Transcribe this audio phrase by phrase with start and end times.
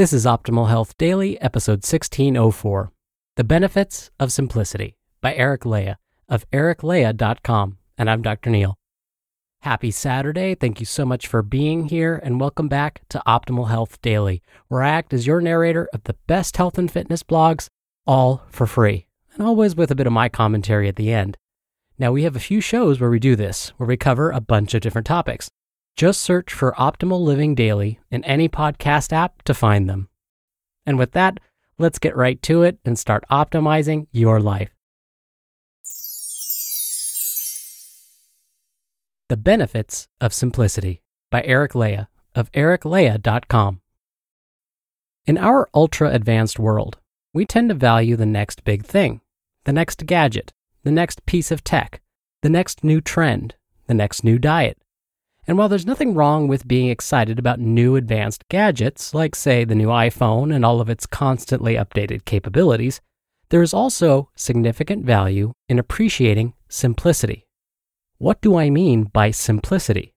[0.00, 2.90] This is Optimal Health Daily, episode 1604
[3.36, 7.76] The Benefits of Simplicity by Eric Leija of ericleija.com.
[7.98, 8.48] And I'm Dr.
[8.48, 8.78] Neal.
[9.60, 10.54] Happy Saturday.
[10.54, 14.82] Thank you so much for being here, and welcome back to Optimal Health Daily, where
[14.82, 17.68] I act as your narrator of the best health and fitness blogs,
[18.06, 21.36] all for free, and always with a bit of my commentary at the end.
[21.98, 24.72] Now, we have a few shows where we do this, where we cover a bunch
[24.72, 25.50] of different topics.
[26.00, 30.08] Just search for Optimal Living Daily in any podcast app to find them.
[30.86, 31.40] And with that,
[31.76, 34.70] let's get right to it and start optimizing your life.
[39.28, 43.82] The Benefits of Simplicity by Eric Leija of ericleija.com.
[45.26, 46.96] In our ultra advanced world,
[47.34, 49.20] we tend to value the next big thing,
[49.64, 52.00] the next gadget, the next piece of tech,
[52.40, 53.54] the next new trend,
[53.86, 54.78] the next new diet.
[55.50, 59.74] And while there's nothing wrong with being excited about new advanced gadgets, like, say, the
[59.74, 63.00] new iPhone and all of its constantly updated capabilities,
[63.48, 67.48] there is also significant value in appreciating simplicity.
[68.18, 70.14] What do I mean by simplicity?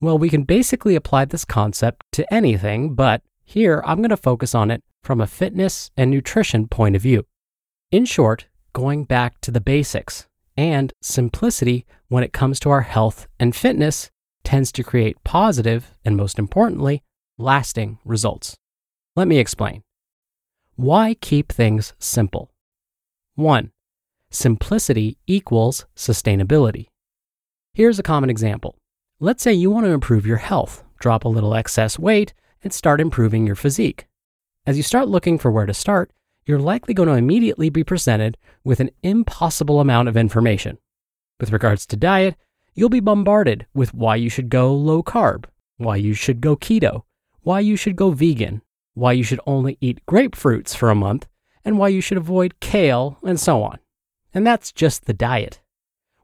[0.00, 4.52] Well, we can basically apply this concept to anything, but here I'm going to focus
[4.52, 7.24] on it from a fitness and nutrition point of view.
[7.92, 13.28] In short, going back to the basics and simplicity when it comes to our health
[13.38, 14.10] and fitness
[14.46, 17.02] tends to create positive and, most importantly,
[17.36, 18.56] lasting results.
[19.16, 19.82] Let me explain.
[20.76, 22.52] Why keep things simple?
[23.34, 23.72] 1.
[24.30, 26.86] Simplicity equals sustainability.
[27.74, 28.76] Here's a common example.
[29.18, 32.32] Let's say you want to improve your health, drop a little excess weight,
[32.62, 34.06] and start improving your physique.
[34.64, 36.12] As you start looking for where to start,
[36.44, 40.78] you're likely going to immediately be presented with an impossible amount of information.
[41.40, 42.36] With regards to diet,
[42.76, 45.46] you'll be bombarded with why you should go low carb,
[45.78, 47.02] why you should go keto,
[47.40, 48.62] why you should go vegan,
[48.94, 51.26] why you should only eat grapefruits for a month,
[51.64, 53.78] and why you should avoid kale, and so on.
[54.32, 55.60] And that's just the diet.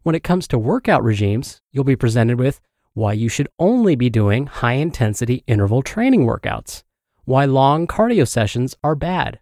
[0.03, 2.61] When it comes to workout regimes, you'll be presented with
[2.93, 6.83] why you should only be doing high intensity interval training workouts,
[7.25, 9.41] why long cardio sessions are bad,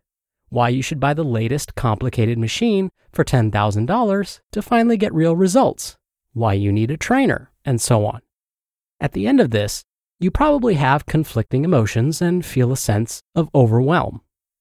[0.48, 5.96] why you should buy the latest complicated machine for $10,000 to finally get real results,
[6.32, 8.20] why you need a trainer, and so on.
[9.00, 9.84] At the end of this,
[10.18, 14.20] you probably have conflicting emotions and feel a sense of overwhelm.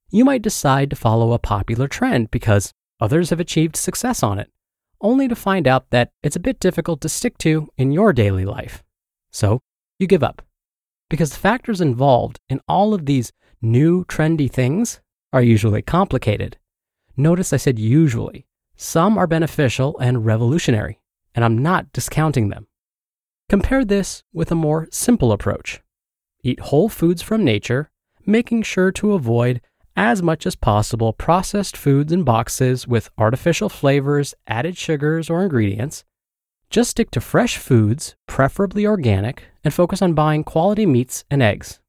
[0.09, 4.49] You might decide to follow a popular trend because others have achieved success on it,
[5.01, 8.45] only to find out that it's a bit difficult to stick to in your daily
[8.45, 8.83] life.
[9.31, 9.59] So
[9.99, 10.41] you give up.
[11.09, 13.31] Because the factors involved in all of these
[13.61, 15.01] new trendy things
[15.33, 16.57] are usually complicated.
[17.17, 18.45] Notice I said usually.
[18.75, 20.99] Some are beneficial and revolutionary,
[21.35, 22.67] and I'm not discounting them.
[23.49, 25.81] Compare this with a more simple approach.
[26.43, 27.89] Eat whole foods from nature,
[28.25, 29.61] making sure to avoid
[29.95, 36.05] as much as possible processed foods in boxes with artificial flavors, added sugars, or ingredients.
[36.69, 41.79] Just stick to fresh foods, preferably organic, and focus on buying quality meats and eggs.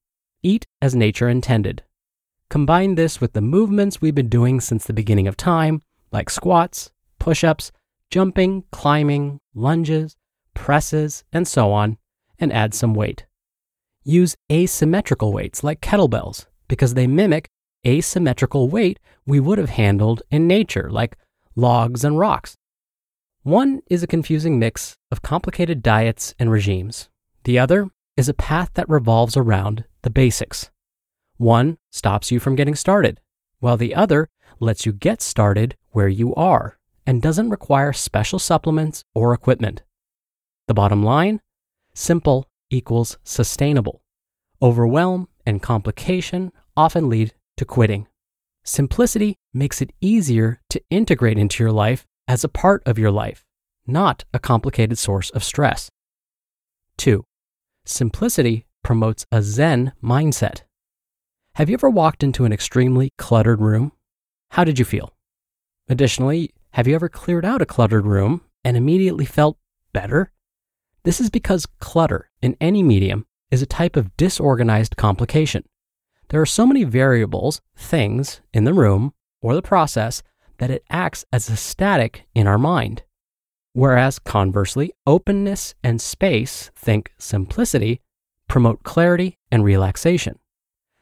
[0.42, 1.84] Eat as nature intended.
[2.48, 6.90] Combine this with the movements we've been doing since the beginning of time, like squats,
[7.18, 7.70] push ups,
[8.10, 10.16] jumping, climbing, lunges,
[10.54, 11.96] presses, and so on,
[12.38, 13.26] and add some weight.
[14.02, 17.48] Use asymmetrical weights like kettlebells because they mimic
[17.86, 21.16] asymmetrical weight we would have handled in nature, like
[21.54, 22.56] logs and rocks.
[23.42, 27.08] One is a confusing mix of complicated diets and regimes.
[27.44, 30.70] The other is a path that revolves around the basics.
[31.36, 33.20] One stops you from getting started,
[33.60, 34.28] while the other
[34.58, 39.82] lets you get started where you are and doesn't require special supplements or equipment.
[40.68, 41.40] The bottom line
[41.94, 44.02] simple equals sustainable.
[44.62, 48.06] Overwhelm and complication often lead to quitting.
[48.64, 53.44] Simplicity makes it easier to integrate into your life as a part of your life,
[53.86, 55.90] not a complicated source of stress.
[56.98, 57.24] 2.
[57.84, 60.62] Simplicity promotes a Zen mindset.
[61.54, 63.92] Have you ever walked into an extremely cluttered room?
[64.50, 65.12] How did you feel?
[65.88, 69.58] Additionally, have you ever cleared out a cluttered room and immediately felt
[69.92, 70.32] better?
[71.02, 75.64] This is because clutter in any medium is a type of disorganized complication.
[76.28, 80.22] There are so many variables, things, in the room or the process
[80.58, 83.02] that it acts as a static in our mind.
[83.72, 88.00] Whereas conversely, openness and space, think simplicity,
[88.46, 90.38] promote clarity and relaxation.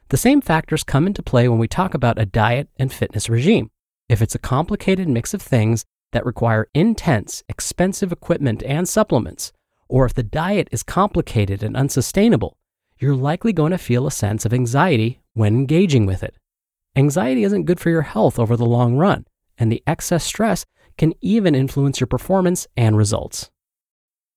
[0.09, 3.69] The same factors come into play when we talk about a diet and fitness regime.
[4.09, 9.53] If it's a complicated mix of things that require intense, expensive equipment and supplements,
[9.87, 12.57] or if the diet is complicated and unsustainable,
[12.97, 16.35] you're likely going to feel a sense of anxiety when engaging with it.
[16.95, 19.25] Anxiety isn't good for your health over the long run,
[19.59, 20.65] and the excess stress
[20.97, 23.51] can even influence your performance and results.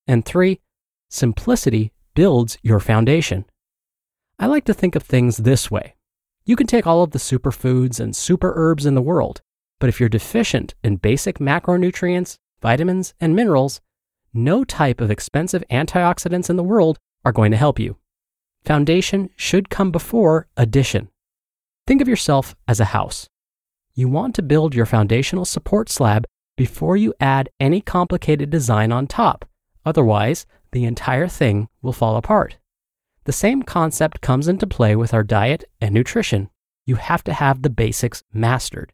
[0.06, 0.60] And three,
[1.08, 3.46] simplicity builds your foundation.
[4.38, 5.94] I like to think of things this way.
[6.44, 9.40] You can take all of the superfoods and super herbs in the world,
[9.82, 13.80] but if you're deficient in basic macronutrients, vitamins, and minerals,
[14.32, 17.96] no type of expensive antioxidants in the world are going to help you.
[18.64, 21.08] Foundation should come before addition.
[21.84, 23.28] Think of yourself as a house.
[23.92, 26.26] You want to build your foundational support slab
[26.56, 29.44] before you add any complicated design on top.
[29.84, 32.56] Otherwise, the entire thing will fall apart.
[33.24, 36.50] The same concept comes into play with our diet and nutrition.
[36.86, 38.92] You have to have the basics mastered.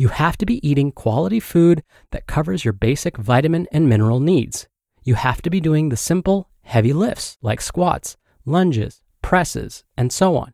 [0.00, 4.68] You have to be eating quality food that covers your basic vitamin and mineral needs.
[5.02, 10.36] You have to be doing the simple, heavy lifts like squats, lunges, presses, and so
[10.36, 10.52] on.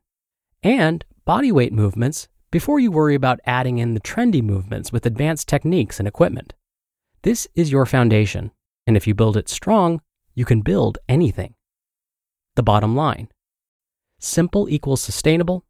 [0.62, 5.46] And body weight movements before you worry about adding in the trendy movements with advanced
[5.46, 6.54] techniques and equipment.
[7.20, 8.50] This is your foundation,
[8.86, 10.00] and if you build it strong,
[10.34, 11.54] you can build anything.
[12.54, 13.28] The bottom line
[14.18, 15.66] simple equals sustainable,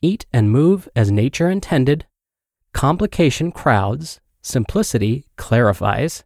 [0.00, 2.06] eat and move as nature intended,
[2.72, 6.24] complication crowds, simplicity clarifies,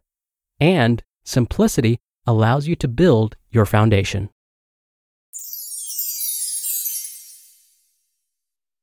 [0.59, 4.29] and simplicity allows you to build your foundation.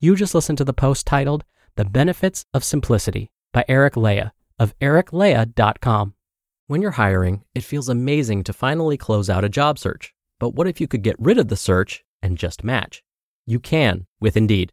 [0.01, 1.45] You just listened to the post titled
[1.77, 6.15] The Benefits of Simplicity by Eric Leija of ericleija.com.
[6.67, 10.15] When you're hiring, it feels amazing to finally close out a job search.
[10.39, 13.03] But what if you could get rid of the search and just match?
[13.47, 14.73] You can with Indeed.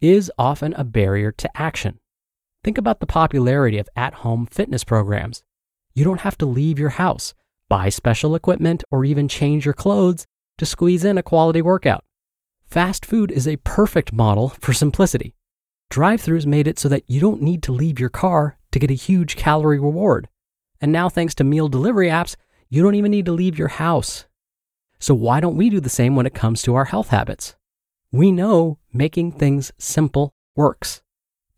[0.00, 1.98] is often a barrier to action.
[2.62, 5.42] Think about the popularity of at home fitness programs.
[5.94, 7.34] You don't have to leave your house,
[7.68, 10.26] buy special equipment, or even change your clothes
[10.58, 12.04] to squeeze in a quality workout.
[12.66, 15.34] Fast food is a perfect model for simplicity.
[15.88, 18.90] Drive throughs made it so that you don't need to leave your car to get
[18.90, 20.28] a huge calorie reward.
[20.80, 22.36] And now, thanks to meal delivery apps,
[22.68, 24.26] you don't even need to leave your house.
[25.00, 27.56] So, why don't we do the same when it comes to our health habits?
[28.12, 31.02] We know making things simple works.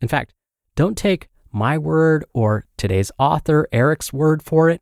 [0.01, 0.33] In fact,
[0.75, 4.81] don't take my word or today's author Eric's word for it.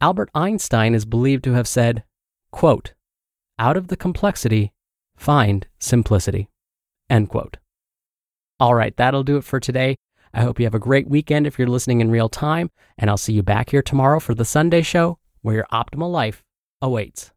[0.00, 2.04] Albert Einstein is believed to have said,
[2.50, 2.92] quote,
[3.58, 4.72] out of the complexity,
[5.16, 6.48] find simplicity,
[7.08, 7.56] end quote.
[8.60, 9.96] All right, that'll do it for today.
[10.32, 13.16] I hope you have a great weekend if you're listening in real time, and I'll
[13.16, 16.42] see you back here tomorrow for the Sunday show where your optimal life
[16.82, 17.33] awaits.